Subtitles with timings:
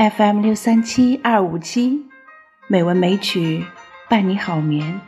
[0.00, 2.06] FM 六三七二五七，
[2.68, 3.66] 美文美曲
[4.08, 5.02] 伴你好眠。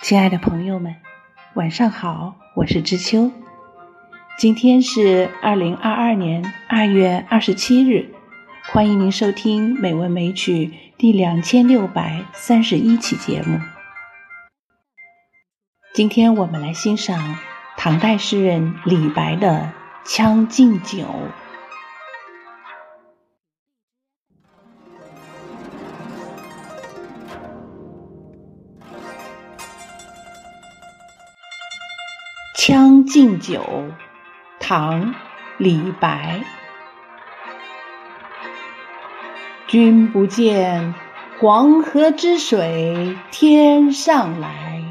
[0.00, 0.96] 亲爱的朋友们，
[1.52, 3.30] 晚上好，我是知秋。
[4.38, 8.14] 今天是二零二二年二月二十七日，
[8.62, 13.60] 欢迎您收听《美文美曲》第两千六百三十一期节目。
[15.92, 17.36] 今天我们来欣赏
[17.76, 19.74] 唐代诗人李白的
[20.16, 21.00] 《将进酒》。
[32.66, 33.60] 《将进酒》
[34.58, 35.14] 唐·
[35.56, 36.42] 李白。
[39.68, 40.92] 君不见
[41.38, 44.82] 黄河之水天上来，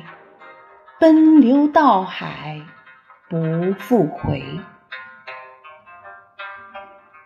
[1.01, 2.61] 奔流到海
[3.29, 4.62] 不复回。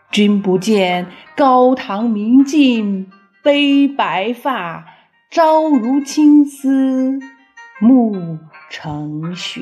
[0.09, 3.11] 君不见高堂明镜
[3.44, 4.83] 悲白发，
[5.30, 7.20] 朝如青丝
[7.80, 8.39] 暮
[8.72, 9.61] 成雪。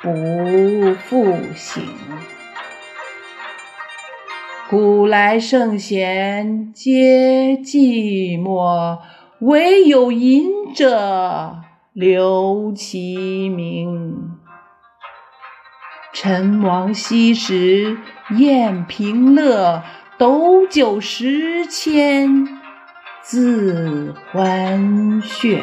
[0.00, 1.82] 不复醒。
[4.70, 8.98] 古来圣贤皆寂寞，
[9.40, 11.56] 惟有饮者
[11.92, 14.38] 留其名。
[16.12, 17.96] 陈王昔时
[18.36, 19.82] 宴平乐，
[20.18, 22.46] 斗酒十千
[23.24, 25.62] 恣欢谑。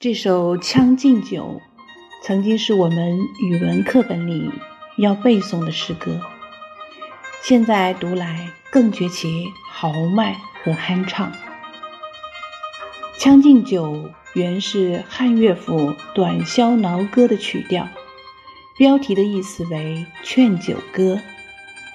[0.00, 1.60] 这首《将进酒》
[2.22, 4.48] 曾经是我们语文课本里
[4.96, 6.20] 要背诵的诗歌，
[7.42, 11.32] 现在读来更觉其豪迈和酣畅。
[13.18, 13.86] 《将进酒》
[14.34, 17.88] 原是汉乐府《短箫挠歌》的曲调，
[18.76, 21.18] 标题的意思为劝酒歌，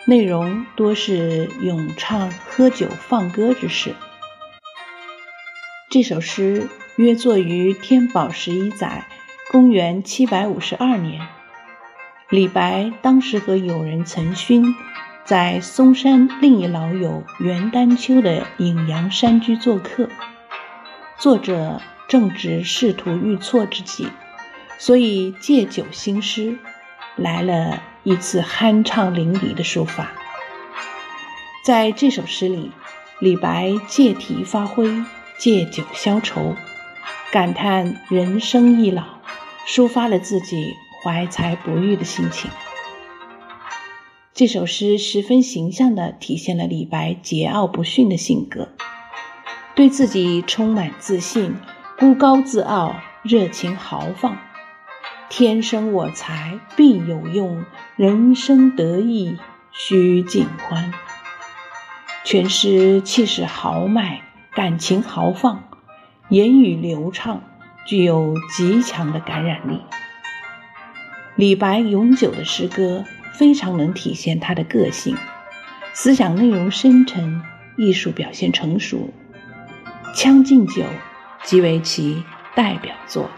[0.08, 3.96] 内容多是咏唱喝酒放歌之事。
[5.90, 6.68] 这首诗。
[6.96, 9.08] 约作于天宝十一载，
[9.52, 11.28] 公元七百五十二年。
[12.30, 14.76] 李白当时和友人岑勋
[15.26, 20.08] 在嵩山另一老友袁丹丘的隐阳山居做客。
[21.18, 24.08] 作者正值仕途遇挫之际，
[24.78, 26.60] 所以借酒兴诗，
[27.16, 30.12] 来了一次酣畅淋漓的抒发。
[31.66, 32.72] 在这首诗里，
[33.18, 35.04] 李白借题发挥，
[35.40, 36.56] 借酒消愁。
[37.34, 39.02] 感叹人生易老，
[39.66, 42.52] 抒发了自己怀才不遇的心情。
[44.36, 48.70] 这首诗十分形象地体现了李白桀骜不驯的性格，
[49.74, 51.56] 对自己充满自信，
[51.98, 54.38] 孤高自傲，热情豪放。
[55.28, 57.66] 天生我材必有用，
[57.96, 59.40] 人生得意
[59.72, 60.94] 须尽欢。
[62.24, 64.22] 全诗气势豪迈，
[64.54, 65.64] 感情豪放，
[66.34, 67.44] 言语流畅，
[67.86, 69.82] 具有极强的感染力。
[71.36, 75.16] 李白永久的诗歌非常能体现他的个性，
[75.94, 77.44] 思想内容深沉，
[77.78, 79.14] 艺术表现成熟，
[80.20, 80.82] 《将进酒》
[81.44, 82.24] 即为其
[82.56, 83.30] 代表作。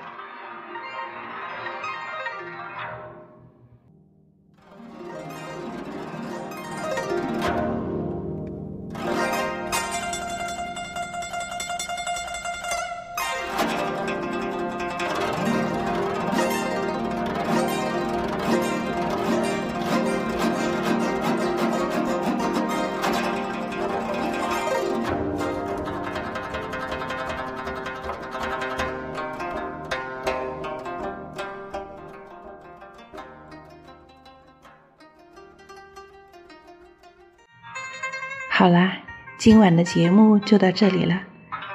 [38.57, 38.99] 好啦，
[39.37, 41.23] 今晚的节目就到这里了，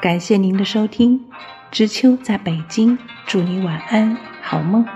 [0.00, 1.26] 感谢您的收听。
[1.70, 2.96] 知秋在北京，
[3.26, 4.86] 祝你晚安，好梦。